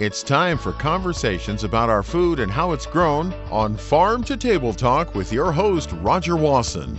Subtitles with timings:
[0.00, 4.72] It's time for conversations about our food and how it's grown on Farm to Table
[4.72, 6.96] Talk with your host, Rodger Wasson.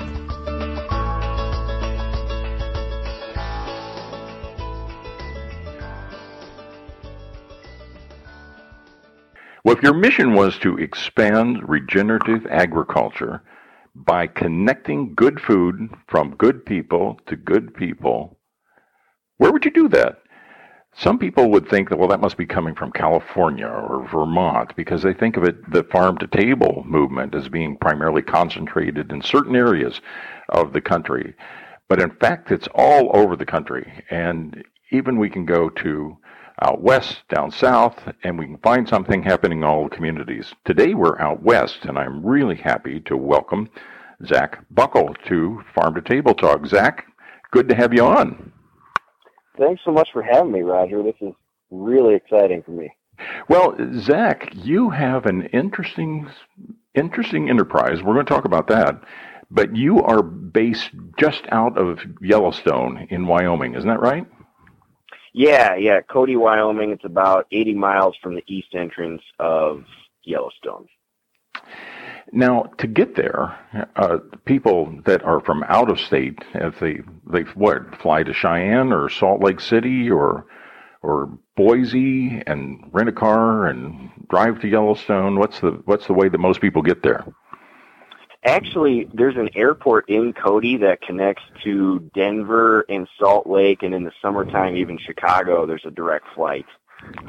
[9.64, 13.42] Well, if your mission was to expand regenerative agriculture
[13.96, 18.38] by connecting good food from good people to good people,
[19.38, 20.21] where would you do that?
[20.94, 25.02] Some people would think that, well, that must be coming from California or Vermont because
[25.02, 29.56] they think of it, the farm to table movement, as being primarily concentrated in certain
[29.56, 30.02] areas
[30.50, 31.34] of the country.
[31.88, 34.04] But in fact, it's all over the country.
[34.10, 36.18] And even we can go to
[36.62, 40.54] out west, down south, and we can find something happening in all the communities.
[40.66, 43.70] Today we're out west, and I'm really happy to welcome
[44.26, 46.68] Zach Buchel to Farm to Table Talk.
[46.68, 47.06] Zach,
[47.52, 48.52] good to have you on.
[49.62, 51.04] Thanks so much for having me, Rodger.
[51.04, 51.34] This is
[51.70, 52.92] really exciting for me.
[53.48, 56.28] Well, Zach, you have an interesting,
[56.96, 58.02] interesting enterprise.
[58.02, 59.04] We're going to talk about that.
[59.52, 60.90] But you are based
[61.20, 64.26] just out of Yellowstone in Wyoming, isn't that right?
[65.34, 66.90] Yeah, yeah, Cody, Wyoming.
[66.90, 69.84] It's about 80 miles from the east entrance of
[70.24, 70.88] Yellowstone.
[72.32, 73.58] Now, to get there,
[73.96, 78.94] uh, people that are from out of state, if they they what fly to Cheyenne
[78.94, 80.46] or Salt Lake City or
[81.02, 85.38] or Boise and rent a car and drive to Yellowstone.
[85.38, 87.26] What's the what's the way that most people get there?
[88.44, 94.04] Actually, there's an airport in Cody that connects to Denver and Salt Lake, and in
[94.04, 95.68] the summertime, even Chicago.
[95.68, 96.66] There's a direct flight.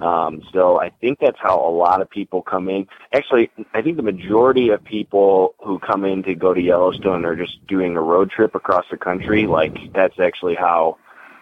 [0.01, 2.89] Um, so I think that's how a lot of people come in.
[3.13, 7.37] Actually, I think the majority of people who come in to go to Yellowstone are
[7.37, 9.47] just doing a road trip across the country.
[9.47, 10.99] Like that's actually how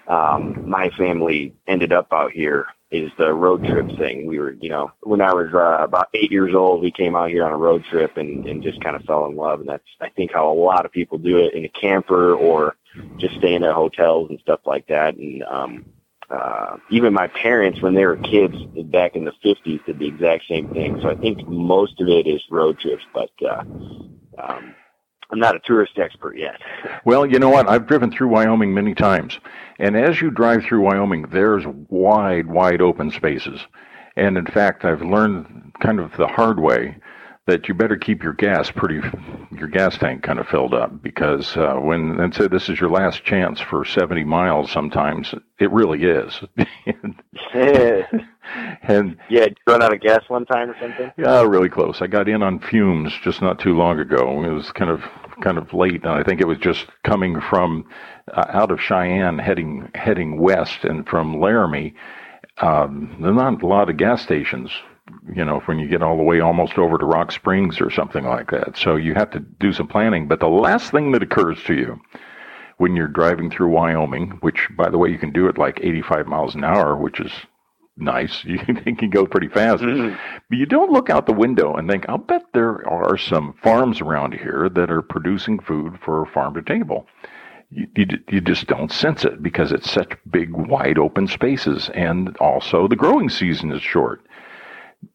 [0.08, 4.26] um, my family ended up out here is the road trip thing.
[4.26, 7.30] We were, you know, when I was uh, about eight years old, we came out
[7.30, 9.60] here on a road trip and, and just kind of fell in love.
[9.60, 12.76] And that's, I think, how a lot of people do it in a camper or
[13.18, 15.14] just staying at hotels and stuff like that.
[15.14, 15.84] And um,
[16.30, 18.54] uh, even my parents, when they were kids
[18.84, 20.98] back in the 50s, did the exact same thing.
[21.02, 23.62] So I think most of it is road trips, but uh,
[24.38, 24.74] um,
[25.32, 26.60] I'm not a tourist expert yet.
[27.04, 27.68] Well, you know what?
[27.68, 29.38] I've driven through Wyoming many times.
[29.78, 33.60] And as you drive through Wyoming, there's wide, wide open spaces.
[34.16, 36.96] And in fact, I've learned kind of the hard way
[37.50, 39.00] that you better keep your gas pretty,
[39.56, 42.90] your gas tank kind of filled up because uh, when and say this is your
[42.90, 46.40] last chance for 70 miles, sometimes it really is.
[47.52, 51.10] and yeah, you run out of gas one time or something.
[51.18, 52.00] Yeah, really close.
[52.00, 54.44] I got in on fumes just not too long ago.
[54.44, 55.02] It was kind of
[55.42, 57.84] kind of late, and I think it was just coming from
[58.32, 61.94] uh, out of Cheyenne, heading heading west, and from Laramie.
[62.58, 64.70] Um, there's not a lot of gas stations
[65.34, 68.24] you know, when you get all the way almost over to Rock Springs or something
[68.24, 68.76] like that.
[68.76, 70.28] So you have to do some planning.
[70.28, 72.00] But the last thing that occurs to you
[72.78, 76.26] when you're driving through Wyoming, which, by the way, you can do it like 85
[76.26, 77.30] miles an hour, which is
[78.00, 78.42] nice.
[78.44, 79.82] You can go pretty fast.
[79.82, 80.16] Mm-hmm.
[80.48, 84.00] But you don't look out the window and think, I'll bet there are some farms
[84.00, 87.06] around here that are producing food for farm to table.
[87.70, 91.88] You, you, you, just don't sense it because it's such big, wide open spaces.
[91.94, 94.22] And also, the growing season is short.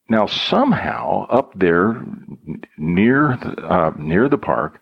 [0.09, 2.03] Now, somehow up there
[2.77, 4.81] near the, uh, near the park,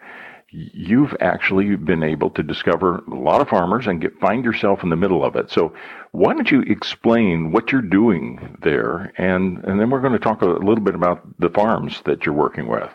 [0.49, 4.89] you've actually been able to discover a lot of farmers and get find yourself in
[4.89, 5.49] the middle of it.
[5.49, 5.73] So,
[6.11, 10.41] why don't you explain what you're doing there, and and then we're going to talk
[10.41, 12.89] a little bit about the farms that you're working with.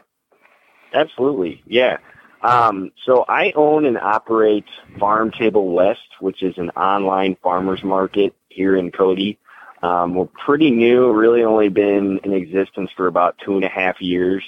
[0.92, 1.98] Absolutely, yeah.
[2.42, 4.64] Um, so I own and operate
[4.98, 9.38] Farm Table West, which is an online farmers market here in Cody.
[9.83, 14.00] Um, we're pretty new, really only been in existence for about two and a half
[14.00, 14.44] years.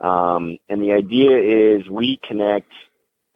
[0.00, 2.72] Um, and the idea is we connect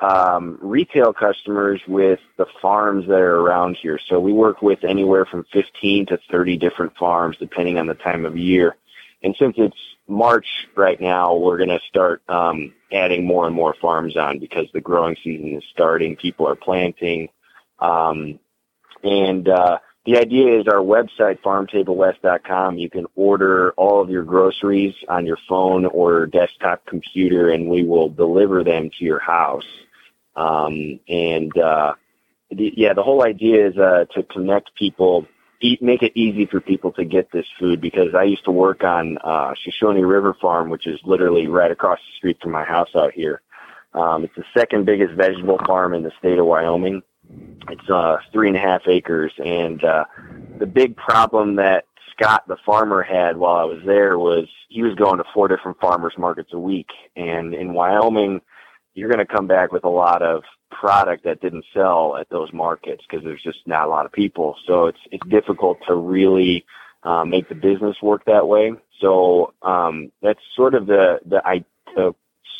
[0.00, 3.98] um, retail customers with the farms that are around here.
[4.08, 8.24] So we work with anywhere from 15 to 30 different farms, depending on the time
[8.24, 8.76] of year.
[9.22, 9.76] And since it's
[10.06, 14.66] March right now, we're going to start um, adding more and more farms on because
[14.72, 16.16] the growing season is starting.
[16.16, 17.28] People are planting,
[17.78, 18.38] um,
[19.02, 24.94] and uh, the idea is our website, farmtablewest.com, you can order all of your groceries
[25.08, 29.66] on your phone or desktop computer and we will deliver them to your house.
[30.36, 31.94] Um, and, uh,
[32.50, 35.26] the, yeah, the whole idea is, uh, to connect people,
[35.62, 38.84] eat, make it easy for people to get this food because I used to work
[38.84, 42.94] on, uh, Shoshone River Farm, which is literally right across the street from my house
[42.94, 43.40] out here.
[43.94, 47.02] Um, it's the second biggest vegetable farm in the state of Wyoming
[47.68, 50.04] it's uh, three and a half acres, and uh,
[50.58, 54.94] the big problem that Scott, the farmer, had while I was there was he was
[54.94, 58.40] going to four different farmers markets a week, and in Wyoming,
[58.94, 62.52] you're going to come back with a lot of product that didn't sell at those
[62.52, 64.56] markets because there's just not a lot of people.
[64.66, 66.64] So it's it's difficult to really
[67.02, 68.72] uh, make the business work that way.
[69.00, 72.14] So um, that's sort of the the, the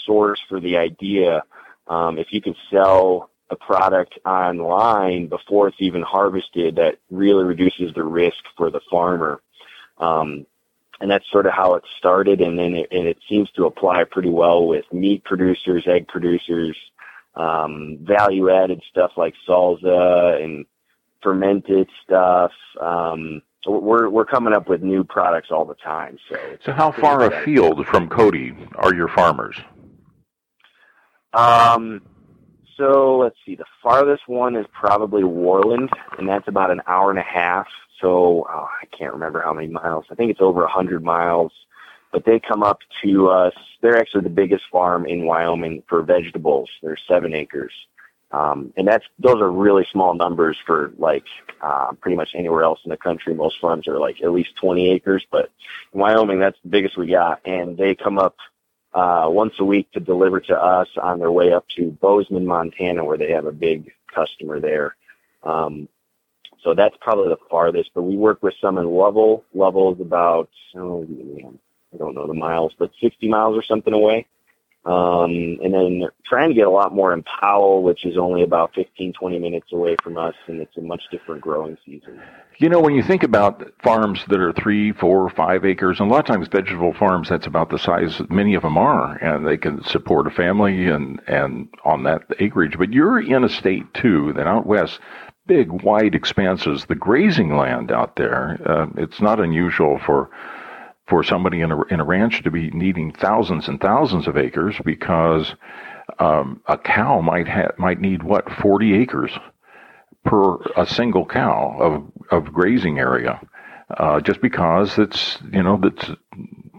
[0.05, 1.43] source for the idea.
[1.87, 7.93] Um, if you can sell a product online before it's even harvested, that really reduces
[7.95, 9.41] the risk for the farmer.
[9.99, 10.47] Um,
[11.01, 14.05] and that's sort of how it started, and then it, and it seems to apply
[14.05, 16.77] pretty well with meat producers, egg producers,
[17.35, 20.67] um, value-added stuff like salsa and
[21.23, 22.53] fermented stuff.
[22.81, 26.19] Um, we're we're coming up with new products all the time.
[26.29, 29.57] So, so how far afield from Cody are your farmers?
[31.33, 32.03] Um,
[32.77, 33.55] so let's see.
[33.55, 37.67] The farthest one is probably Worland, and that's about an hour and a half.
[38.01, 40.07] So oh, I can't remember how many miles.
[40.11, 41.53] I think it's over a hundred miles.
[42.13, 43.55] But they come up to us.
[43.81, 46.71] They're actually the biggest farm in Wyoming for vegetables.
[46.81, 47.73] They're seven acres.
[48.35, 51.25] Um, and that's those are really small numbers for like
[51.63, 53.33] uh, pretty much anywhere else in the country.
[53.35, 55.51] Most farms are like at least 20 acres, but
[55.93, 57.41] in Wyoming that's the biggest we got.
[57.45, 58.37] And they come up
[58.95, 63.05] uh, once a week to deliver to us on their way up to Bozeman, Montana,
[63.05, 64.97] where they have a big customer there.
[65.43, 65.89] Um,
[66.63, 67.91] so that's probably the farthest.
[67.95, 69.45] But we work with some in Lovell.
[69.53, 71.07] Lovell is about oh,
[71.93, 74.27] I don't know the miles, but 60 miles or something away.
[74.87, 78.75] Um, and then trying to get a lot more in Powell, which is only about
[78.75, 82.21] 15, 20 minutes away from us, and it's a much different growing season.
[82.59, 86.13] You know, when you think about farms that are three, four, five acres, and a
[86.13, 89.57] lot of times vegetable farms, that's about the size many of them are, and they
[89.57, 92.77] can support a family and, and on that acreage.
[92.79, 95.01] But you're in a state too that out west,
[95.47, 100.31] big, wide expanses, the grazing land out there, uh, it's not unusual for
[101.07, 104.77] for somebody in a, in a ranch to be needing thousands and thousands of acres
[104.85, 105.55] because
[106.19, 109.33] um, a cow might ha- might need what 40 acres
[110.25, 113.41] per a single cow of of grazing area,
[113.99, 116.17] uh, just because it's you know that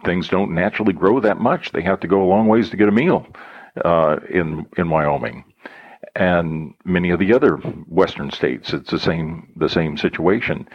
[0.04, 1.72] things don't naturally grow that much.
[1.72, 3.28] They have to go a long ways to get a meal
[3.84, 5.44] uh, in in Wyoming
[6.16, 7.58] and many of the other
[7.88, 8.74] western states.
[8.74, 10.68] It's the same the same situation.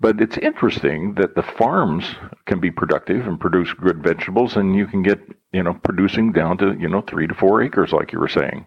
[0.00, 2.16] But it's interesting that the farms
[2.46, 5.20] can be productive and produce good vegetables, and you can get,
[5.52, 8.66] you know, producing down to, you know, three to four acres, like you were saying.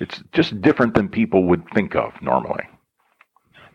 [0.00, 2.64] It's just different than people would think of normally.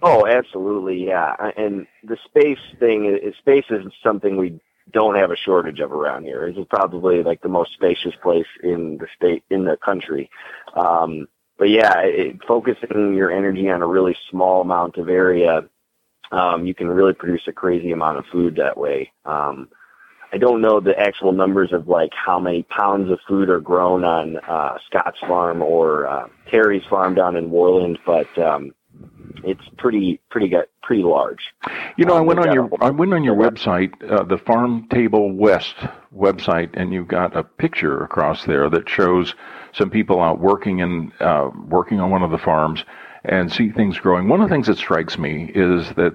[0.01, 1.35] Oh, absolutely, yeah.
[1.55, 4.59] And the space thing, is, space is something we
[4.91, 6.47] don't have a shortage of around here.
[6.49, 10.29] This is probably like the most spacious place in the state, in the country.
[10.75, 11.27] Um,
[11.57, 15.63] but yeah, it, focusing your energy on a really small amount of area
[16.31, 19.11] um, you can really produce a crazy amount of food that way.
[19.25, 19.69] Um,
[20.33, 24.05] I don't know the actual numbers of like how many pounds of food are grown
[24.05, 28.73] on uh, Scott's farm or uh, Terry's farm down in Worland, but um,
[29.43, 31.41] it's pretty pretty pretty large.
[31.97, 34.87] You know, I um, went on your I went on your website, uh, the Farm
[34.87, 35.75] Table West
[36.15, 39.35] website, and you've got a picture across there that shows
[39.73, 42.83] some people out working in uh, working on one of the farms
[43.23, 44.27] and see things growing.
[44.27, 46.13] One of the things that strikes me is that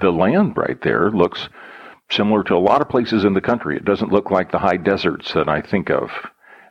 [0.00, 1.48] the land right there looks
[2.10, 3.76] similar to a lot of places in the country.
[3.76, 6.10] It doesn't look like the high deserts that I think of.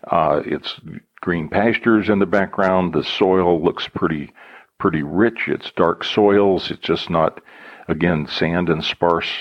[0.10, 0.79] Uh, it's
[1.22, 2.93] green pastures in the background.
[2.93, 4.31] The soil looks pretty
[4.79, 5.48] pretty rich.
[5.48, 6.69] It's dark soils.
[6.69, 7.39] It's just not,
[7.88, 9.31] again, sand and sparse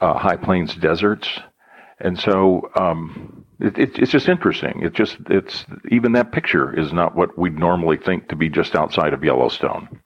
[0.00, 1.28] uh, high plains deserts.
[2.00, 4.82] And so um, it, it, it's just interesting.
[4.82, 8.74] It's just it's even that picture is not what we'd normally think to be just
[8.74, 10.00] outside of Yellowstone.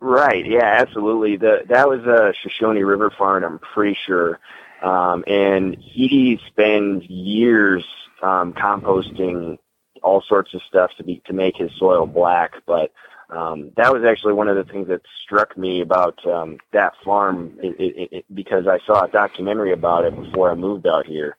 [0.00, 0.46] Right.
[0.46, 0.64] Yeah.
[0.64, 1.36] Absolutely.
[1.36, 3.44] The that was a Shoshone River farm.
[3.44, 4.38] I'm pretty sure.
[4.82, 7.84] Um, and he spends years
[8.22, 9.58] um, composting
[10.02, 12.52] all sorts of stuff to be to make his soil black.
[12.66, 12.92] But
[13.28, 17.58] um, that was actually one of the things that struck me about um, that farm
[17.62, 21.36] it, it, it, because I saw a documentary about it before I moved out here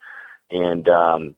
[0.52, 1.36] and um,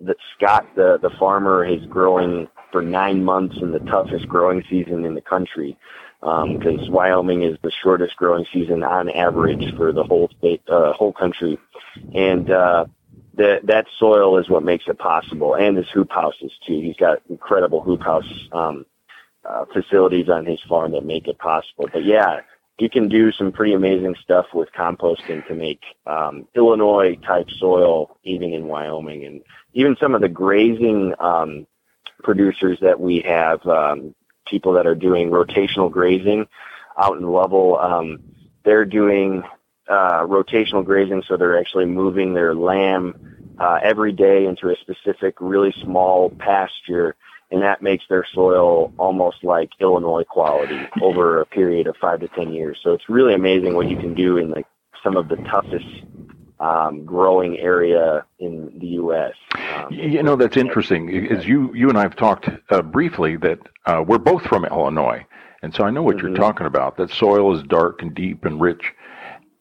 [0.00, 5.04] that Scott, the the farmer, is growing for nine months in the toughest growing season
[5.04, 5.76] in the country
[6.20, 10.92] because um, Wyoming is the shortest growing season on average for the whole state, uh,
[10.92, 11.58] whole country,
[12.14, 12.86] and uh,
[13.34, 16.80] that that soil is what makes it possible, and his hoop houses too.
[16.80, 18.86] He's got incredible hoop house um,
[19.48, 21.88] uh, facilities on his farm that make it possible.
[21.92, 22.40] But yeah,
[22.78, 28.18] you can do some pretty amazing stuff with composting to make um, Illinois type soil
[28.22, 29.24] even in Wyoming.
[29.24, 29.42] And
[29.72, 31.66] even some of the grazing um,
[32.22, 34.14] producers that we have um,
[34.46, 36.46] people that are doing rotational grazing
[36.98, 38.18] out in Lovell um,
[38.66, 39.44] they're doing
[39.88, 43.14] uh, rotational grazing, so they're actually moving their lamb
[43.58, 47.14] uh, every day into a specific, really small pasture,
[47.50, 52.28] and that makes their soil almost like Illinois quality over a period of five to
[52.28, 52.78] ten years.
[52.82, 54.66] So it's really amazing what you can do in like
[55.02, 55.86] some of the toughest
[56.58, 59.34] um, growing area in the U.S.
[59.74, 61.30] Um, you know, that's interesting.
[61.30, 65.24] As you you and I have talked uh, briefly that uh, we're both from Illinois,
[65.62, 66.28] and so I know what mm-hmm.
[66.28, 66.96] you're talking about.
[66.96, 68.92] That soil is dark and deep and rich.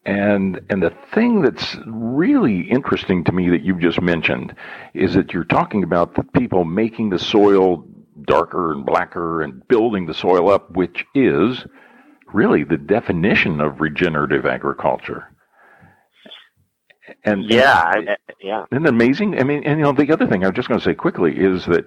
[0.06, 4.56] And and the thing that's really interesting to me that you've just mentioned
[4.94, 7.84] is that you're talking about the people making the soil
[8.24, 11.66] darker and blacker and building the soil up, which is
[12.32, 15.28] really the definition of regenerative agriculture.
[17.24, 19.40] And yeah, I, yeah, isn't amazing?
[19.40, 21.38] I mean, and you know, the other thing I was just going to say quickly
[21.38, 21.86] is that,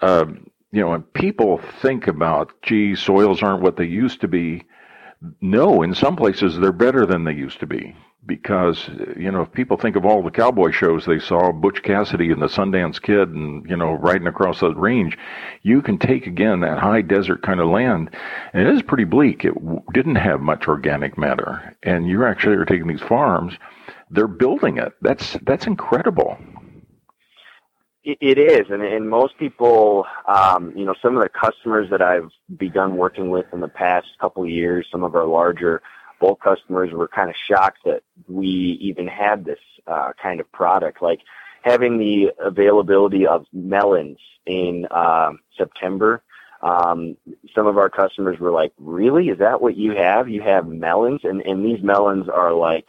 [0.00, 4.64] um, you know, when people think about, gee, soils aren't what they used to be.
[5.40, 9.52] No, in some places they're better than they used to be because you know if
[9.52, 13.30] people think of all the cowboy shows they saw Butch Cassidy and the Sundance Kid
[13.30, 15.18] and you know riding across the range,
[15.62, 18.10] you can take again that high desert kind of land,
[18.52, 19.44] and it is pretty bleak.
[19.44, 19.54] It
[19.92, 23.54] didn't have much organic matter, and you're actually are taking these farms
[24.12, 24.92] they're building it.
[25.00, 26.36] That's that's incredible.
[28.04, 32.32] It is, and, and most people, um, you know, some of the customers that I've
[32.56, 35.82] begun working with in the past couple of years, some of our larger
[36.20, 38.48] bulk customers were kind of shocked that we
[38.80, 41.00] even had this uh, kind of product.
[41.00, 41.20] Like
[41.62, 46.22] having the availability of melons in uh, September.
[46.60, 47.16] Um,
[47.54, 49.28] some of our customers were like, "Really?
[49.28, 50.28] Is that what you have?
[50.28, 52.86] You have melons?" And and these melons are like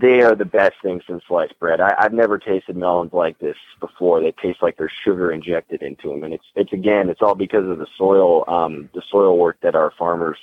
[0.00, 1.80] they are the best thing since sliced bread.
[1.80, 4.20] I, I've never tasted melons like this before.
[4.20, 7.68] They taste like there's sugar injected into them, and it's it's again, it's all because
[7.68, 10.38] of the soil, um, the soil work that our farmers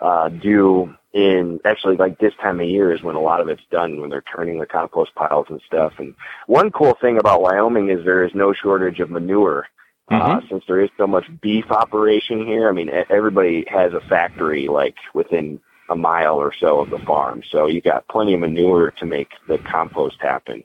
[0.00, 0.94] uh, do.
[1.14, 4.08] In actually, like this time of year is when a lot of it's done when
[4.08, 5.92] they're turning the compost piles and stuff.
[5.98, 6.14] And
[6.46, 9.66] one cool thing about Wyoming is there is no shortage of manure.
[10.10, 10.38] Uh, mm-hmm.
[10.38, 14.68] Uh, since there is so much beef operation here, I mean, everybody has a factory
[14.68, 15.60] like within
[15.92, 17.42] a mile or so of the farm.
[17.50, 20.64] So you got plenty of manure to make the compost happen.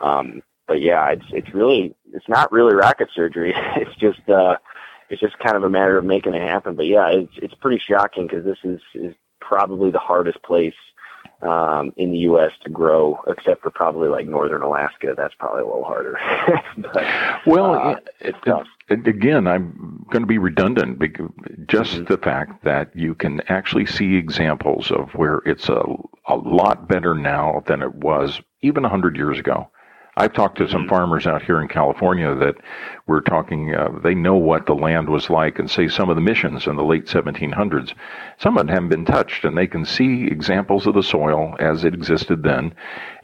[0.00, 3.52] Um, but yeah, it's it's really it's not really rocket surgery.
[3.76, 4.56] it's just uh,
[5.10, 6.74] it's just kind of a matter of making it happen.
[6.74, 10.74] But yeah, it's it's pretty shocking because this is is probably the hardest place
[11.42, 12.52] um, in the U.S.
[12.64, 15.14] to grow, except for probably like northern Alaska.
[15.16, 16.18] That's probably a little harder.
[16.78, 17.04] but,
[17.46, 20.98] well, uh, it, it, it, again, I'm going to be redundant.
[20.98, 21.30] Because
[21.66, 22.04] just mm-hmm.
[22.04, 25.82] the fact that you can actually see examples of where it's a
[26.26, 29.68] a lot better now than it was even a hundred years ago.
[30.16, 30.88] I've talked to some mm-hmm.
[30.88, 32.56] farmers out here in California that
[33.06, 36.22] were talking, uh, they know what the land was like and say some of the
[36.22, 37.94] missions in the late 1700s.
[38.38, 41.84] Some of them haven't been touched and they can see examples of the soil as
[41.84, 42.74] it existed then.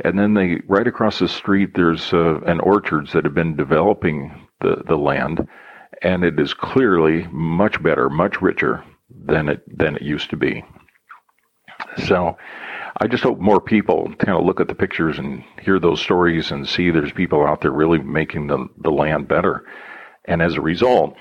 [0.05, 4.47] And then they, right across the street, there's uh, an orchards that have been developing
[4.61, 5.47] the, the land
[6.02, 10.64] and it is clearly much better, much richer than it, than it used to be.
[12.07, 12.37] So,
[12.98, 16.50] I just hope more people kind of look at the pictures and hear those stories
[16.50, 19.66] and see there's people out there really making the, the land better.
[20.24, 21.14] And as a result,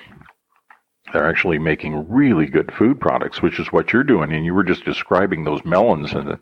[1.11, 4.31] they're actually making really good food products, which is what you're doing.
[4.31, 6.37] And you were just describing those melons, and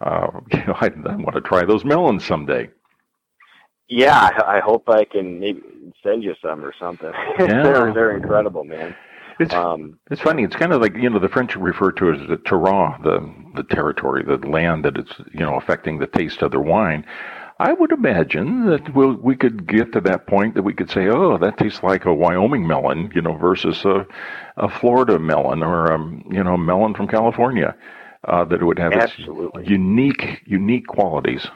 [0.00, 2.70] uh, you know, I, I want to try those melons someday.
[3.88, 5.62] Yeah, I hope I can maybe
[6.02, 7.12] send you some or something.
[7.38, 7.62] Yeah.
[7.62, 8.94] they're they're incredible, man.
[9.38, 10.42] It's um, it's funny.
[10.42, 13.20] It's kind of like you know the French refer to it as the terroir, the
[13.54, 17.04] the territory, the land that it's you know affecting the taste of their wine.
[17.60, 21.08] I would imagine that we'll, we could get to that point that we could say,
[21.08, 24.06] oh, that tastes like a Wyoming melon, you know, versus a,
[24.56, 25.98] a Florida melon or a
[26.30, 27.76] you know melon from California.
[28.24, 29.62] Uh, that it would have Absolutely.
[29.62, 31.46] its unique unique qualities.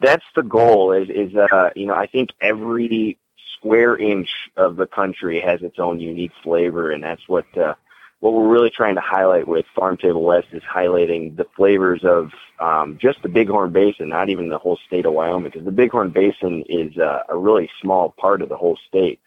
[0.00, 0.92] That's the goal.
[0.92, 3.18] Is is uh, you know I think every
[3.62, 7.74] square inch of the country has its own unique flavor, and that's what uh,
[8.20, 12.30] what we're really trying to highlight with Farm Table West is highlighting the flavors of
[12.60, 16.10] um, just the Bighorn Basin, not even the whole state of Wyoming, because the Bighorn
[16.10, 19.20] Basin is uh, a really small part of the whole state.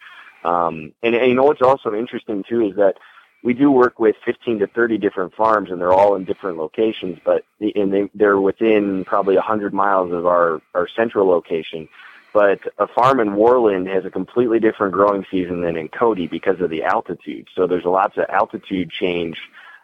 [0.44, 2.94] Um, and, and you know what's also interesting too is that
[3.42, 7.18] we do work with 15 to 30 different farms, and they're all in different locations,
[7.24, 11.88] but and they, they're within probably 100 miles of our our central location.
[12.36, 16.60] But a farm in Worland has a completely different growing season than in Cody because
[16.60, 17.48] of the altitude.
[17.54, 19.38] So there's a lots of altitude change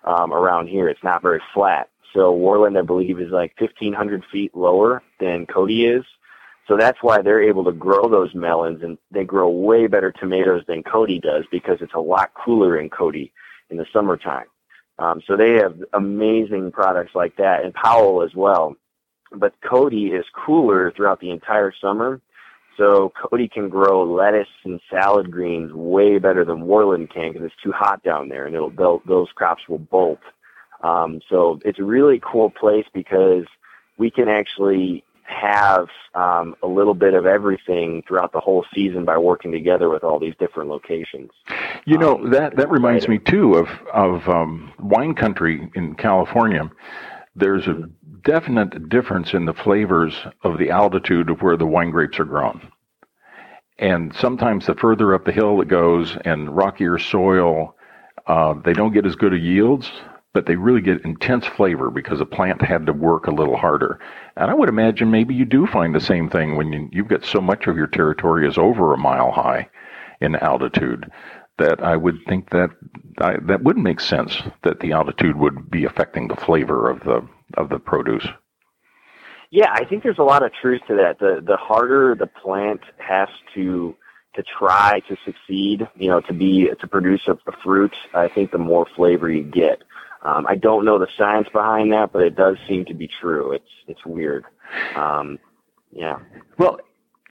[0.04, 0.86] um, around here.
[0.86, 1.88] It's not very flat.
[2.12, 6.04] So Worland, I believe, is like 1,500 feet lower than Cody is.
[6.68, 10.62] So that's why they're able to grow those melons, and they grow way better tomatoes
[10.68, 13.32] than Cody does because it's a lot cooler in Cody
[13.70, 14.48] in the summertime.
[14.98, 18.76] Um, so they have amazing products like that, and Powell as well.
[19.34, 22.20] But Cody is cooler throughout the entire summer.
[22.76, 27.62] So Cody can grow lettuce and salad greens way better than Worland can because it's
[27.62, 30.20] too hot down there, and it'll those crops will bolt.
[30.82, 33.44] Um, so it's a really cool place because
[33.98, 39.16] we can actually have um, a little bit of everything throughout the whole season by
[39.16, 41.30] working together with all these different locations.
[41.84, 46.70] You know um, that that reminds me too of of um, wine country in California.
[47.34, 47.88] There's a
[48.24, 52.70] definite difference in the flavors of the altitude of where the wine grapes are grown.
[53.78, 57.74] And sometimes the further up the hill it goes and rockier soil,
[58.26, 59.90] uh, they don't get as good a yields
[60.32, 63.98] but they really get intense flavor because the plant had to work a little harder.
[64.36, 67.24] And I would imagine maybe you do find the same thing when you, you've got
[67.24, 69.68] so much of your territory is over a mile high
[70.20, 71.10] in altitude
[71.62, 72.70] that I would think that
[73.18, 77.26] I, that would make sense that the altitude would be affecting the flavor of the
[77.54, 78.26] of the produce.
[79.50, 81.18] Yeah, I think there's a lot of truth to that.
[81.18, 83.94] The the harder the plant has to
[84.34, 88.50] to try to succeed, you know, to be to produce a, a fruit, I think
[88.50, 89.82] the more flavor you get.
[90.22, 93.52] Um, I don't know the science behind that, but it does seem to be true.
[93.52, 94.44] It's it's weird.
[94.96, 95.38] Um,
[95.90, 96.18] yeah.
[96.58, 96.80] Well,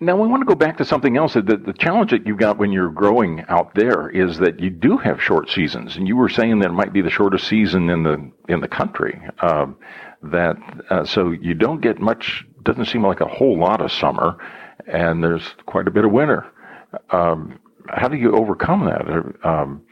[0.01, 1.36] now we want to go back to something else.
[1.36, 4.98] The, the challenge that you got when you're growing out there is that you do
[4.98, 8.03] have short seasons, and you were saying that it might be the shortest season in
[8.03, 9.22] the in the country.
[9.41, 9.77] Um,
[10.24, 10.58] that
[10.89, 12.46] uh, so you don't get much.
[12.63, 14.38] Doesn't seem like a whole lot of summer,
[14.88, 16.48] and there's quite a bit of winter.
[17.12, 19.48] Um, how do you overcome that?
[19.48, 19.84] Um,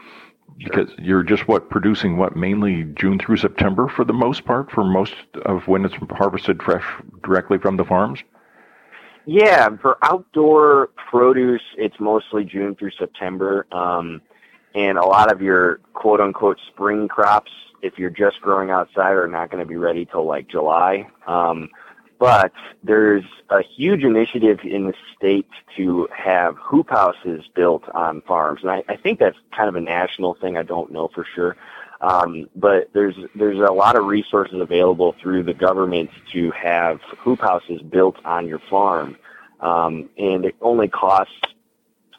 [0.58, 4.84] because you're just what producing what mainly June through September for the most part for
[4.84, 5.14] most
[5.46, 6.84] of when it's harvested fresh
[7.24, 8.20] directly from the farms.
[9.32, 14.24] Yeah, for outdoor produce, it's mostly June through September, um,
[14.74, 17.52] and a lot of your quote unquote spring crops,
[17.84, 21.08] if you're just growing outside, are not going to be ready till like July.
[21.28, 21.70] Um,
[22.18, 22.52] but
[22.84, 28.72] there's a huge initiative in the state to have hoop houses built on farms, and
[28.72, 30.58] I, I think that's kind of a national thing.
[30.58, 31.56] I don't know for sure,
[32.02, 37.42] um, but there's there's a lot of resources available through the government to have hoop
[37.42, 39.18] houses built on your farm,
[39.60, 41.34] um, and it only costs,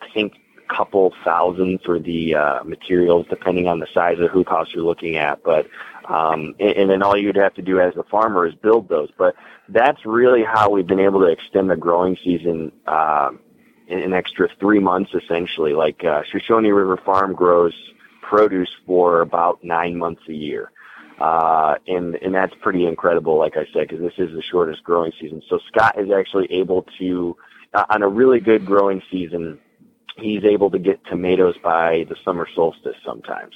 [0.01, 4.29] I think, a couple thousand for the uh, materials, depending on the size of the
[4.29, 5.43] hoop house you're looking at.
[5.43, 5.67] But
[6.11, 9.09] um, and, and then all you'd have to do as a farmer is build those.
[9.17, 9.35] But
[9.71, 13.31] that's really how we've been able to extend the growing season uh,
[13.89, 15.73] an extra three months, essentially.
[15.73, 17.73] Like uh, Shoshone River Farm grows
[18.31, 20.71] produce for about nine months a year.
[21.21, 25.13] Uh, and, and that's pretty incredible, like I said, because this is the shortest growing
[25.21, 25.43] season.
[25.51, 27.37] So Scott is actually able to,
[27.75, 29.59] uh, on a really good growing season,
[30.17, 33.55] he's able to get tomatoes by the summer solstice sometimes.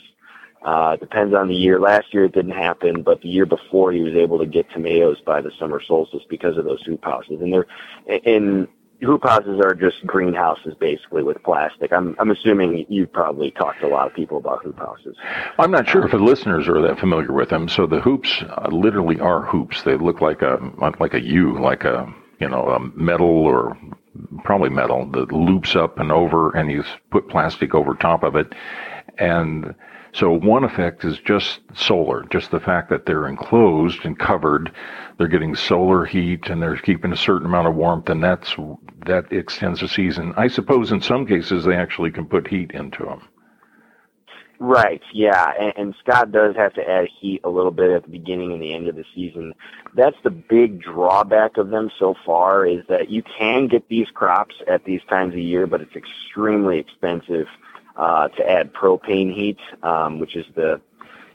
[0.62, 1.78] Uh, depends on the year.
[1.78, 5.18] Last year it didn't happen, but the year before he was able to get tomatoes
[5.24, 7.38] by the summer solstice because of those hoop houses.
[7.40, 7.66] And they're,
[8.26, 8.66] and
[9.04, 11.92] hoop houses are just greenhouses basically with plastic.
[11.92, 15.16] I'm, I'm assuming you've probably talked to a lot of people about hoop houses.
[15.58, 17.68] I'm not sure if the listeners are that familiar with them.
[17.68, 19.82] So the hoops uh, literally are hoops.
[19.82, 20.58] They look like a,
[21.00, 23.76] like a U, like a, you know, a metal or
[24.44, 28.52] probably metal that loops up and over and you put plastic over top of it.
[29.18, 29.74] And,
[30.14, 34.70] so one effect is just solar, just the fact that they're enclosed and covered.
[35.18, 38.55] They're getting solar heat and they're keeping a certain amount of warmth, and that's
[39.07, 40.33] that extends the season.
[40.37, 43.22] I suppose in some cases they actually can put heat into them.
[44.61, 48.09] Right, yeah, and, and Scott does have to add heat a little bit at the
[48.11, 49.53] beginning and the end of the season.
[49.96, 54.55] That's the big drawback of them so far is that you can get these crops
[54.68, 57.48] at these times of year, but it's extremely expensive
[57.96, 60.80] uh, to add propane heat, um, which is the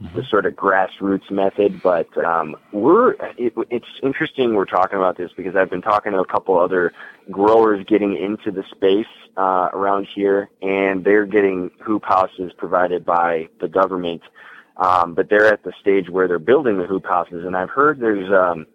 [0.02, 0.18] mm-hmm.
[0.18, 1.82] the sort of grassroots method.
[1.82, 6.20] But um, we're it, it's interesting we're talking about this because I've been talking to
[6.20, 6.94] a couple other
[7.32, 13.50] growers getting into the space uh, around here, and they're getting hoop houses provided by
[13.60, 14.22] the government.
[14.78, 18.00] Um, but they're at the stage where they're building the hoop houses, and I've heard
[18.00, 18.66] there's um,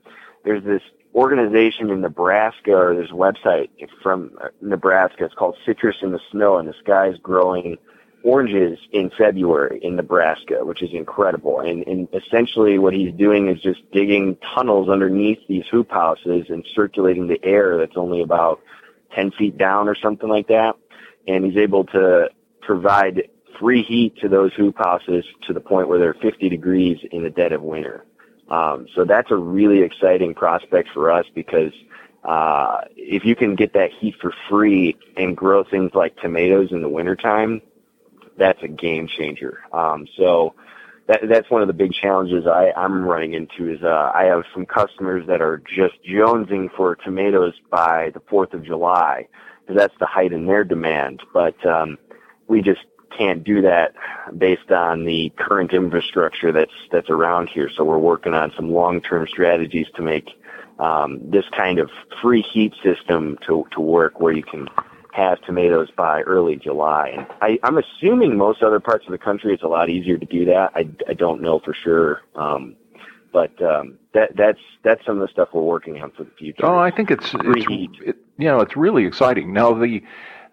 [0.45, 0.83] there's this
[1.15, 3.69] organization in Nebraska or this website
[4.03, 5.25] from Nebraska.
[5.25, 7.79] It's called Citrus in the Snow, and this guy's growing
[8.25, 11.61] oranges in February in Nebraska, which is incredible.
[11.61, 16.67] And, and essentially what he's doing is just digging tunnels underneath these hoop houses and
[16.75, 18.61] circulating the air that's only about
[19.15, 20.75] 10 feet down or something like that.
[21.29, 22.31] And he's able to
[22.63, 23.29] provide
[23.61, 27.31] free heat to those hoop houses to the point where they're 50 degrees in the
[27.31, 28.05] dead of winter.
[28.49, 31.73] Um, so that's a really exciting prospect for us because
[32.25, 36.83] uh, if you can get that heat for free and grow things like tomatoes in
[36.83, 37.61] the wintertime,
[38.37, 39.61] that's a game changer.
[39.73, 40.55] Um, so
[41.07, 44.45] that that's one of the big challenges I, I'm running into is uh, I have
[44.55, 49.29] some customers that are just jonesing for tomatoes by the Fourth of July
[49.61, 51.23] because that's the height in their demand.
[51.33, 51.99] But um,
[52.49, 52.81] we just
[53.17, 53.95] can't do that
[54.37, 57.71] based on the current infrastructure that's that's around here.
[57.75, 60.31] So we're working on some long-term strategies to make
[60.79, 64.69] um, this kind of free heat system to to work where you can
[65.13, 67.11] have tomatoes by early July.
[67.17, 70.27] And I, I'm assuming most other parts of the country it's a lot easier to
[70.27, 70.73] do that.
[70.75, 72.23] I, I don't know for sure.
[72.35, 72.75] Um,
[73.33, 76.65] but um, that that's that's some of the stuff we're working on for the future.
[76.65, 77.67] Oh, I think it's, it's
[78.01, 79.53] it, you know it's really exciting.
[79.53, 80.03] Now the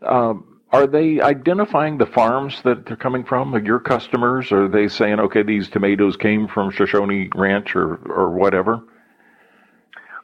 [0.02, 3.54] um, are they identifying the farms that they're coming from?
[3.66, 4.52] Your customers?
[4.52, 8.82] Are they saying, okay, these tomatoes came from Shoshone Ranch or or whatever?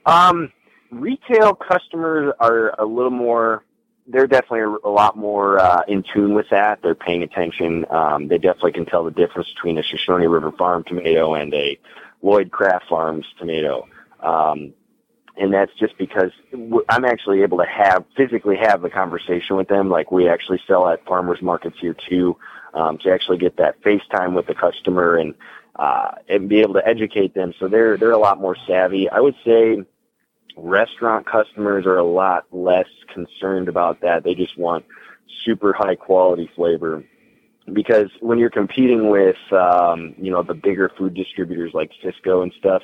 [0.05, 0.51] Um,
[0.89, 3.63] retail customers are a little more
[4.07, 6.81] they're definitely a lot more uh, in tune with that.
[6.81, 7.86] They're paying attention.
[7.89, 11.77] Um, they definitely can tell the difference between a Shoshone River Farm tomato and a
[12.21, 13.86] Lloyd Craft Farms tomato.
[14.21, 14.73] Um,
[15.39, 16.32] and that's just because
[16.89, 19.89] I'm actually able to have physically have the conversation with them.
[19.89, 22.38] Like we actually sell at farmers markets here too,
[22.73, 25.36] um, to actually get that FaceTime with the customer and
[25.76, 27.54] uh, and be able to educate them.
[27.60, 29.10] So they're they're a lot more savvy.
[29.10, 29.84] I would say
[30.58, 34.23] Restaurant customers are a lot less concerned about that.
[34.23, 34.86] They just want
[35.45, 37.04] super high quality flavor.
[37.71, 42.52] Because when you're competing with, um, you know, the bigger food distributors like Sysco and
[42.58, 42.82] stuff,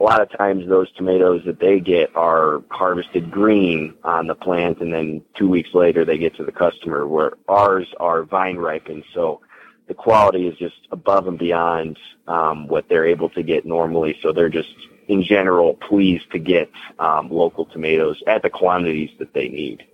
[0.00, 4.80] a lot of times those tomatoes that they get are harvested green on the plant
[4.80, 9.04] and then two weeks later they get to the customer where ours are vine ripened.
[9.12, 9.42] So
[9.88, 14.18] the quality is just above and beyond um, what they're able to get normally.
[14.22, 14.74] So they're just
[15.08, 19.84] in general pleased to get um, local tomatoes at the quantities that they need.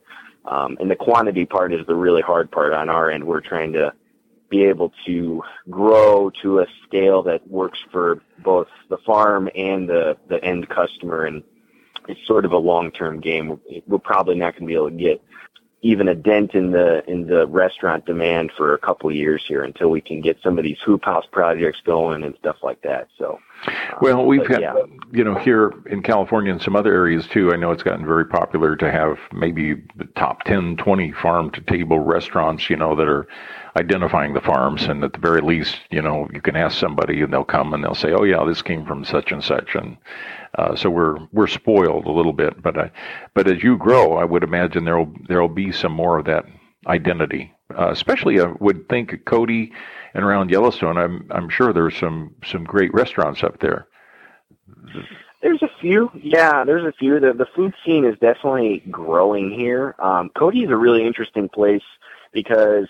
[0.45, 3.25] Um, and the quantity part is the really hard part on our end.
[3.25, 3.93] We're trying to
[4.49, 10.17] be able to grow to a scale that works for both the farm and the,
[10.29, 11.25] the end customer.
[11.25, 11.43] And
[12.09, 13.61] it's sort of a long-term game.
[13.87, 15.23] We're probably not going to be able to get
[15.83, 19.63] even a dent in the in the restaurant demand for a couple of years here
[19.63, 23.09] until we can get some of these hoop house projects going and stuff like that.
[23.19, 24.75] So, uh, well, we've had yeah.
[25.13, 27.53] you know here in California and some other areas too.
[27.53, 31.61] I know it's gotten very popular to have maybe the top 10, 20 farm to
[31.61, 32.69] table restaurants.
[32.71, 33.29] You know that are
[33.77, 37.33] identifying the farms, and at the very least, you know, you can ask somebody and
[37.33, 39.97] they'll come and they'll say, "Oh yeah, this came from such and such," and
[40.57, 42.63] uh, so we're we're spoiled a little bit.
[42.63, 42.89] But uh,
[43.35, 46.47] but as you grow, I would imagine there'll there'll be some more of that
[46.87, 47.53] identity.
[47.79, 49.73] Uh, especially, I would think Cody
[50.15, 50.97] and around Yellowstone.
[50.97, 53.89] I'm I'm sure there's some some great restaurants up there.
[55.43, 56.65] There's a few, yeah.
[56.65, 57.21] There's a few.
[57.21, 59.95] The the food scene is definitely growing here.
[59.99, 61.83] Um, Cody is a really interesting place
[62.33, 62.89] because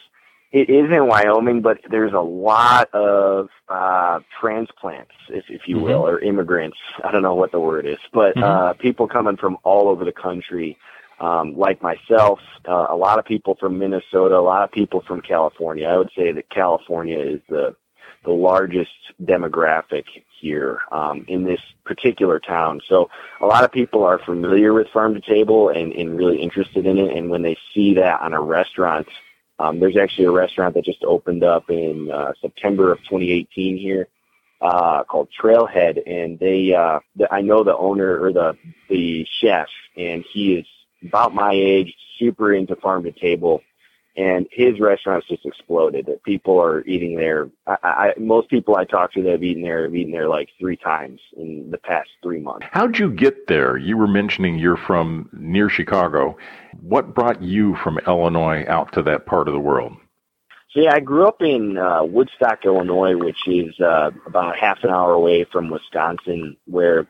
[0.53, 6.03] it is in Wyoming, but there's a lot of uh, transplants, if, if you will,
[6.03, 6.17] mm-hmm.
[6.17, 6.79] or immigrants.
[7.03, 8.45] I don't know what the word is, but mm-hmm.
[8.45, 10.79] uh, people coming from all over the country,
[11.21, 12.39] um, like myself.
[12.67, 15.87] Uh, a lot of people from Minnesota, a lot of people from California.
[15.87, 17.75] I would say that California is the
[18.25, 18.91] the largest
[19.23, 20.05] demographic
[20.41, 22.81] here um, in this particular town.
[22.89, 23.09] So
[23.41, 26.99] a lot of people are familiar with farm to table and, and really interested in
[26.99, 27.17] it.
[27.17, 29.07] And when they see that on a restaurant
[29.59, 34.09] um, there's actually a restaurant that just opened up in uh, September of 2018 here
[34.61, 38.57] uh, called Trailhead, and they uh, the, I know the owner or the
[38.89, 40.67] the chef, and he is
[41.03, 43.63] about my age, super into farm to table,
[44.17, 46.07] and his restaurant's just exploded.
[46.07, 47.49] That people are eating there.
[47.67, 50.49] I, I, most people I talk to that have eaten there have eaten there like
[50.59, 52.67] three times in the past three months.
[52.71, 53.77] How'd you get there?
[53.77, 56.37] You were mentioning you're from near Chicago.
[56.81, 59.97] What brought you from Illinois out to that part of the world?
[60.71, 64.91] So yeah, I grew up in uh, Woodstock, Illinois, which is uh, about half an
[64.91, 67.07] hour away from Wisconsin, where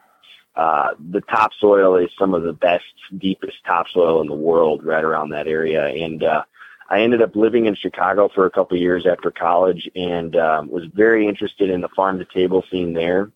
[0.54, 2.84] uh, the topsoil is some of the best,
[3.18, 6.44] deepest topsoil in the world, right around that area, and uh,
[6.88, 10.84] I ended up living in Chicago for a couple years after college and um, was
[10.94, 13.30] very interested in the farm to table scene there.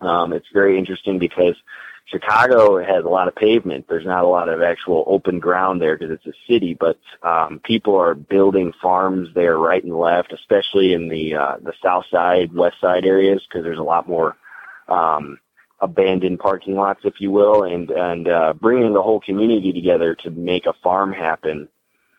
[0.00, 1.54] Um, it's very interesting because
[2.06, 3.86] Chicago has a lot of pavement.
[3.88, 7.60] There's not a lot of actual open ground there because it's a city, but um,
[7.64, 12.54] people are building farms there right and left, especially in the uh, the south side,
[12.54, 14.36] west side areas because there's a lot more
[14.88, 15.38] um,
[15.80, 20.30] abandoned parking lots, if you will, and and uh, bringing the whole community together to
[20.30, 21.68] make a farm happen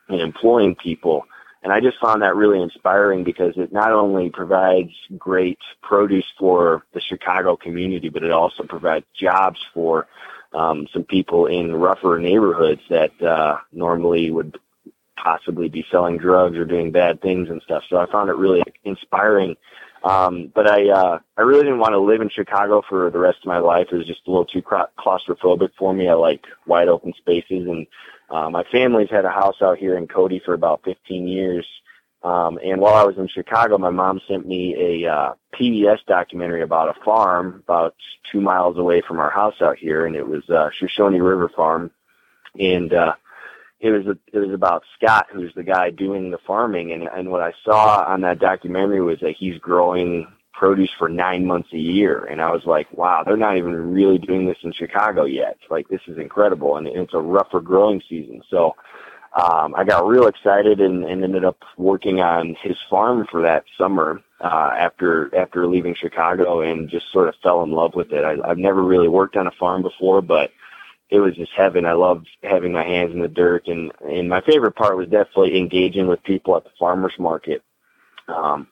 [0.09, 1.25] and employing people.
[1.63, 6.85] And I just found that really inspiring because it not only provides great produce for
[6.93, 10.07] the Chicago community, but it also provides jobs for
[10.53, 14.57] um, some people in rougher neighborhoods that uh, normally would
[15.17, 17.83] possibly be selling drugs or doing bad things and stuff.
[17.89, 19.57] So I found it really inspiring
[20.03, 23.39] Um, but I, uh, I really didn't want to live in Chicago for the rest
[23.41, 23.87] of my life.
[23.91, 26.07] It was just a little too claustrophobic for me.
[26.07, 27.87] I like wide open spaces and,
[28.29, 31.65] uh, my family's had a house out here in Cody for about 15 years.
[32.23, 36.61] Um, and while I was in Chicago, my mom sent me a uh, PBS documentary
[36.61, 37.95] about a farm about
[38.31, 41.91] two miles away from our house out here, and it was uh, Shoshone River Farm,
[42.59, 43.13] and uh,
[43.79, 47.29] it was a, it was about Scott, who's the guy doing the farming, and and
[47.29, 51.77] what I saw on that documentary was that he's growing produce for nine months a
[51.77, 55.57] year, and I was like, wow, they're not even really doing this in Chicago yet.
[55.69, 58.75] Like this is incredible, and it's a rougher growing season, so.
[59.35, 63.65] Um, I got real excited and, and ended up working on his farm for that
[63.77, 68.23] summer uh, after after leaving Chicago, and just sort of fell in love with it.
[68.23, 70.51] I, I've never really worked on a farm before, but
[71.09, 71.85] it was just heaven.
[71.85, 75.57] I loved having my hands in the dirt, and and my favorite part was definitely
[75.57, 77.61] engaging with people at the farmers market.
[78.27, 78.67] Um,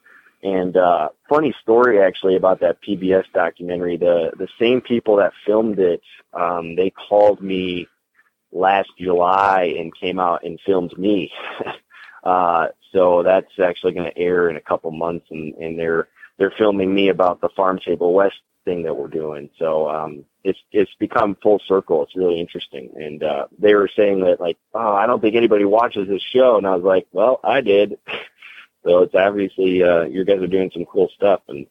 [0.46, 3.96] and uh, funny story actually about that PBS documentary.
[3.96, 7.88] The the same people that filmed it, um, they called me
[8.52, 11.32] last July and came out and filmed me.
[12.24, 16.06] uh, so that's actually going to air in a couple months, and and they're
[16.38, 19.50] they're filming me about the Farm Table West thing that we're doing.
[19.58, 22.04] So um, it's it's become full circle.
[22.04, 22.92] It's really interesting.
[22.94, 26.56] And uh, they were saying that like, oh, I don't think anybody watches this show,
[26.56, 27.98] and I was like, well, I did.
[28.86, 31.40] so it's obviously uh, you guys are doing some cool stuff.
[31.48, 31.66] And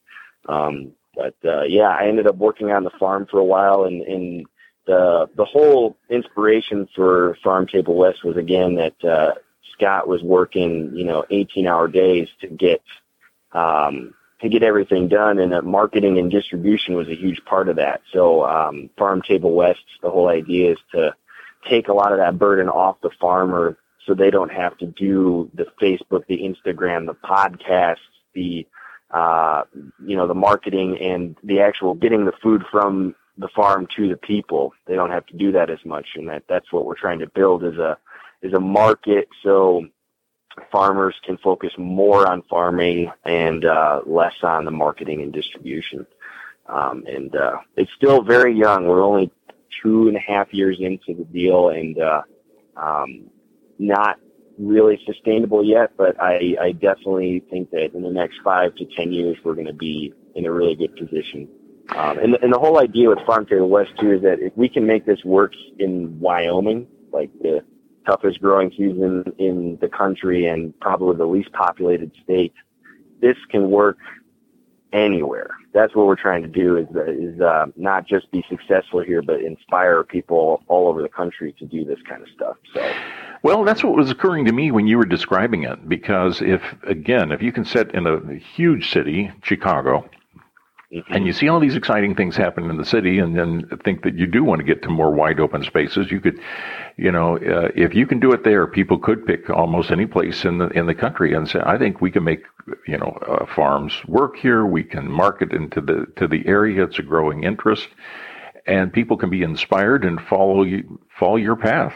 [0.47, 4.01] um, but uh, yeah, I ended up working on the farm for a while, and
[4.01, 4.45] and
[4.85, 9.31] the the whole inspiration for Farm Table West was again that uh,
[9.73, 12.81] Scott was working, you know, 18 hour days to get
[13.53, 17.77] um, to get everything done, and that marketing and distribution was a huge part of
[17.77, 18.01] that.
[18.11, 21.15] So, um, Farm Table West, the whole idea is to
[21.69, 25.49] take a lot of that burden off the farmer, so they don't have to do
[25.53, 27.97] the Facebook, the Instagram, the podcasts,
[28.33, 28.67] the
[29.11, 29.63] uh,
[30.05, 34.17] you know, the marketing and the actual getting the food from the farm to the
[34.17, 34.73] people.
[34.87, 37.27] They don't have to do that as much, and that that's what we're trying to
[37.27, 37.97] build is a
[38.41, 39.85] is a market so
[40.71, 46.05] farmers can focus more on farming and uh, less on the marketing and distribution.
[46.67, 48.87] Um, and uh, it's still very young.
[48.87, 49.31] We're only
[49.81, 52.21] two and a half years into the deal, and uh,
[52.75, 53.29] um,
[53.79, 54.19] not
[54.57, 55.91] really sustainable yet.
[55.97, 59.67] But I, I definitely think that in the next five to ten years, we're going
[59.67, 61.47] to be in a really good position.
[61.95, 64.67] Um, and, and the whole idea with Farm Table West too is that if we
[64.67, 67.63] can make this work in Wyoming, like the
[68.05, 72.53] toughest growing season in the country and probably the least populated state.
[73.21, 73.97] This can work
[74.93, 75.49] anywhere.
[75.73, 79.41] That's what we're trying to do is is uh, not just be successful here, but
[79.41, 82.57] inspire people all over the country to do this kind of stuff.
[82.73, 82.93] So.
[83.45, 85.87] Well, that's what was occurring to me when you were describing it.
[85.87, 90.09] Because if, again, if you can sit in a huge city, Chicago,
[90.93, 91.13] Mm-hmm.
[91.13, 94.15] And you see all these exciting things happen in the city, and then think that
[94.15, 96.11] you do want to get to more wide open spaces.
[96.11, 96.39] You could,
[96.95, 100.45] you know, uh, if you can do it there, people could pick almost any place
[100.45, 102.43] in the in the country and say, "I think we can make,
[102.87, 104.63] you know, uh, farms work here.
[104.63, 106.83] We can market into the to the area.
[106.83, 107.89] It's a growing interest,
[108.67, 111.95] and people can be inspired and follow you follow your path."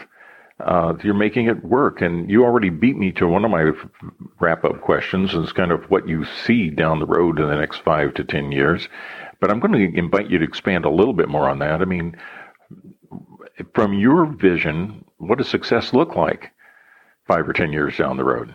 [0.59, 2.01] Uh, you're making it work.
[2.01, 3.71] And you already beat me to one of my
[4.39, 7.79] wrap up questions It's kind of what you see down the road in the next
[7.79, 8.87] five to 10 years.
[9.39, 11.81] But I'm going to invite you to expand a little bit more on that.
[11.81, 12.17] I mean,
[13.73, 16.51] from your vision, what does success look like
[17.27, 18.53] five or 10 years down the road?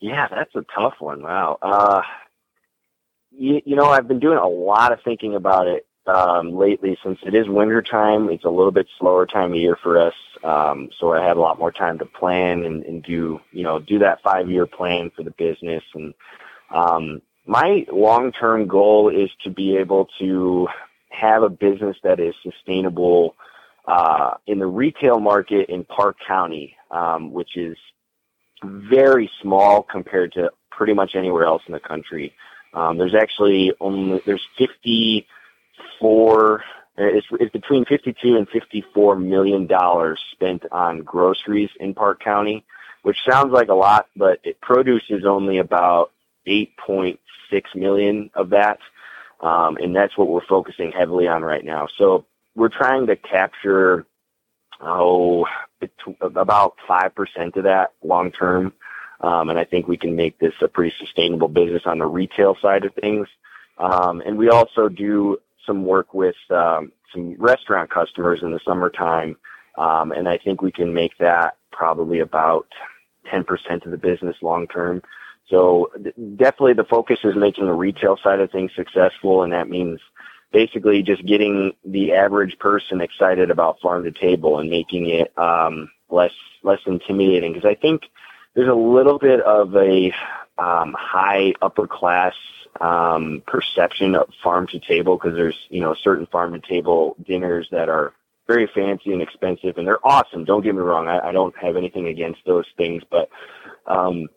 [0.00, 1.22] Yeah, that's a tough one.
[1.22, 1.58] Wow.
[1.62, 2.02] Uh,
[3.30, 7.18] you, you know, I've been doing a lot of thinking about it um, lately since
[7.24, 8.28] it is winter time.
[8.28, 11.40] It's a little bit slower time of year for us, um, so I have a
[11.40, 15.10] lot more time to plan and, and do you know do that five year plan
[15.14, 15.82] for the business.
[15.94, 16.14] And
[16.70, 20.68] um, my long term goal is to be able to
[21.10, 23.36] have a business that is sustainable
[23.86, 27.76] uh, in the retail market in Park County, um, which is
[28.62, 32.34] very small compared to pretty much anywhere else in the country.
[32.72, 35.26] Um, there's actually only there's 50
[36.00, 36.64] four.
[36.96, 42.64] It's, it's between 52 and 54 million dollars spent on groceries in Park County,
[43.02, 46.12] which sounds like a lot, but it produces only about
[46.46, 47.18] 8.6
[47.74, 48.78] million of that,
[49.40, 51.88] um, and that's what we're focusing heavily on right now.
[51.98, 54.06] So we're trying to capture
[54.80, 55.46] oh
[56.20, 58.72] about five percent of that long term,
[59.20, 62.56] um, and I think we can make this a pretty sustainable business on the retail
[62.60, 63.26] side of things.
[63.76, 69.36] Um, and we also do some work with um, some restaurant customers in the summertime,
[69.76, 72.66] um, and I think we can make that probably about
[73.32, 75.02] 10% of the business long term.
[75.50, 75.90] So
[76.36, 80.00] definitely the focus is making the retail side of things successful, and that means
[80.52, 85.90] basically just getting the average person excited about farm to table and making it um,
[86.08, 87.52] less less intimidating.
[87.52, 88.04] Because I think
[88.54, 90.12] there's a little bit of a
[90.58, 92.34] um, high upper class
[92.80, 97.68] um, perception of farm to table because there's you know certain farm to table dinners
[97.70, 98.12] that are
[98.46, 100.44] very fancy and expensive and they're awesome.
[100.44, 101.08] Don't get me wrong.
[101.08, 103.30] I, I don't have anything against those things, but
[103.86, 104.28] um,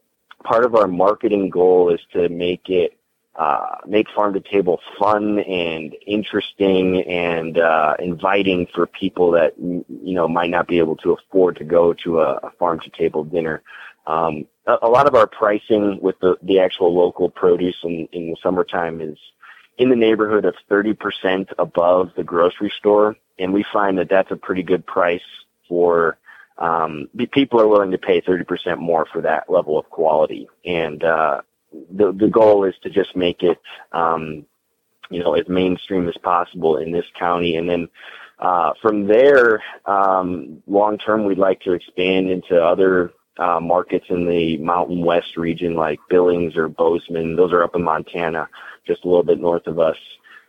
[0.44, 2.98] part of our marketing goal is to make it
[3.38, 9.86] uh, make farm to table fun and interesting and uh, inviting for people that you
[9.88, 13.24] know might not be able to afford to go to a, a farm to table
[13.24, 13.62] dinner.
[14.08, 18.38] Um, a, lot of our pricing with the, the actual local produce in, in the
[18.44, 19.18] summertime is
[19.78, 23.16] in the neighborhood of 30% above the grocery store.
[23.40, 25.22] And we find that that's a pretty good price
[25.70, 26.18] for,
[26.58, 30.48] um, people are willing to pay 30% more for that level of quality.
[30.66, 31.42] And, uh,
[31.92, 33.60] the, the goal is to just make it,
[33.92, 34.46] um,
[35.10, 37.56] you know, as mainstream as possible in this county.
[37.56, 37.90] And then,
[38.40, 44.28] uh, from there, um, long term, we'd like to expand into other uh, markets in
[44.28, 47.36] the Mountain West region, like Billings or Bozeman.
[47.36, 48.50] Those are up in Montana,
[48.86, 49.98] just a little bit north of us.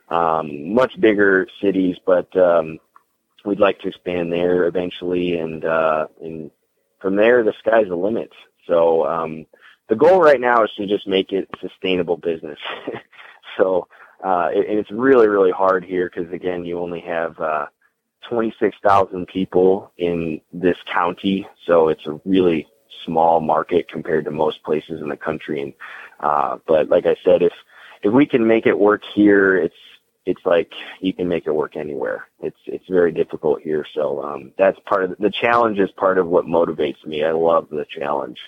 [0.08, 2.78] Um, much bigger cities, but um,
[3.44, 6.50] we'd like to expand there eventually, and uh, and
[7.00, 8.32] from there, the sky's the limit.
[8.66, 9.46] So um,
[9.88, 12.58] the goal right now is to just make it sustainable business.
[13.58, 13.86] so
[14.24, 17.66] uh, it, and it's really really hard here because again, you only have uh,
[18.28, 22.66] 26,000 people in this county, so it's a really
[23.04, 25.62] small market compared to most places in the country.
[25.62, 25.72] And
[26.20, 27.52] uh, but like I said, if
[28.02, 29.74] if we can make it work here, it's
[30.26, 32.28] it's like you can make it work anywhere.
[32.40, 33.84] It's it's very difficult here.
[33.94, 35.78] So um, that's part of the, the challenge.
[35.78, 37.24] Is part of what motivates me.
[37.24, 38.38] I love the challenge.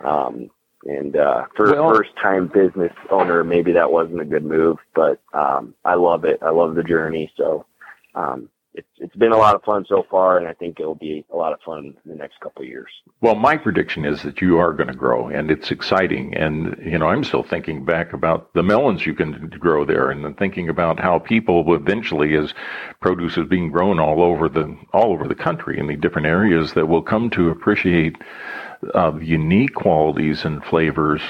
[0.00, 0.50] Um,
[0.84, 4.78] and uh, for well, a first time business owner, maybe that wasn't a good move,
[4.94, 6.38] but um, I love it.
[6.42, 7.32] I love the journey.
[7.36, 7.66] So
[8.14, 11.24] um, it's it's been a lot of fun so far, and I think it'll be
[11.32, 12.90] a lot of fun in the next couple of years.
[13.20, 16.34] Well, my prediction is that you are going to grow, and it's exciting.
[16.34, 20.24] And you know, I'm still thinking back about the melons you can grow there, and
[20.24, 22.52] then thinking about how people eventually, as
[23.00, 26.74] produce is being grown all over the all over the country in the different areas,
[26.74, 28.16] that will come to appreciate
[28.94, 31.22] uh, unique qualities and flavors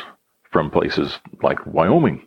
[0.50, 2.26] from places like Wyoming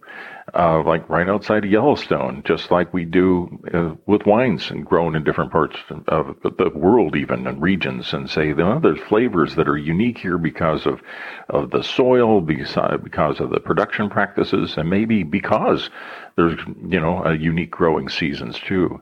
[0.54, 5.16] uh, like right outside of Yellowstone, just like we do uh, with wines and grown
[5.16, 9.68] in different parts of the world, even and regions, and say, well, there's flavors that
[9.68, 11.02] are unique here because of
[11.50, 15.90] of the soil, because of the production practices, and maybe because
[16.36, 19.02] there's you know a unique growing seasons too.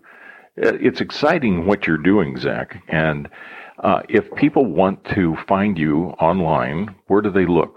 [0.64, 3.30] Uh, it's exciting what you're doing, Zach, and.
[3.80, 7.77] Uh, if people want to find you online, where do they look?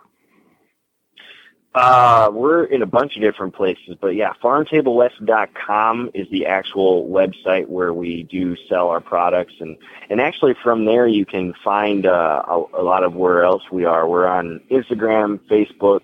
[1.73, 7.69] Uh, we're in a bunch of different places, but yeah, farmtablewest.com is the actual website
[7.69, 9.77] where we do sell our products, and
[10.09, 13.85] and actually from there you can find uh, a, a lot of where else we
[13.85, 14.09] are.
[14.09, 16.01] We're on Instagram, Facebook,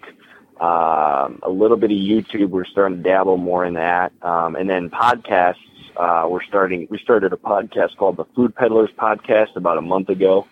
[0.60, 2.50] um, a little bit of YouTube.
[2.50, 5.56] We're starting to dabble more in that, um, and then podcasts.
[5.96, 6.86] Uh, we're starting.
[6.90, 10.46] We started a podcast called the Food Peddlers Podcast about a month ago,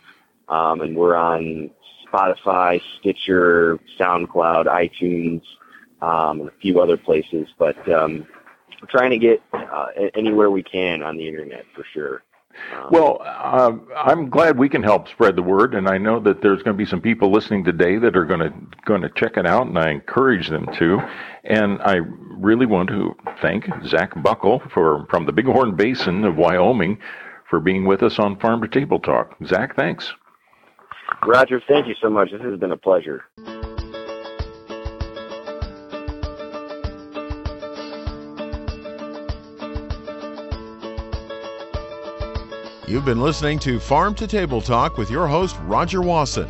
[0.49, 1.71] um, and we're on
[2.15, 5.43] Spotify, Stitcher, SoundCloud, iTunes,
[6.01, 7.49] um, and a few other places.
[7.59, 8.27] But um,
[8.81, 12.23] we're trying to get uh, anywhere we can on the internet for sure.
[12.73, 16.41] Um, well, uh, I'm glad we can help spread the word, and I know that
[16.41, 18.53] there's going to be some people listening today that are going to
[18.85, 21.01] going to check it out, and I encourage them to.
[21.43, 21.97] And I
[22.31, 26.99] really want to thank Zach Buchel for from the Bighorn Basin of Wyoming
[27.51, 29.37] for being with us on Farm to Table Talk.
[29.45, 30.13] Zach, thanks.
[31.27, 32.31] Rodger, thank you so much.
[32.31, 33.25] This has been a pleasure.
[42.87, 46.49] You've been listening to Farm to Table Talk with your host, Rodger Wasson.